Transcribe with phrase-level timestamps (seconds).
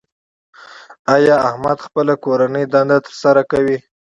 [1.13, 3.77] ایا احمد خپله کورنۍ دنده تر سره کوي؟